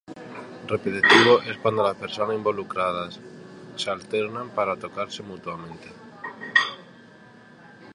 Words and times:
Repetitivo 0.67 1.43
es 1.43 1.57
cuando 1.59 1.83
las 1.83 1.95
personas 1.95 2.35
involucradas 2.35 3.19
se 3.75 3.89
alternan 3.91 4.49
para 4.49 4.75
tocarse 4.75 5.21
mutuamente. 5.21 5.89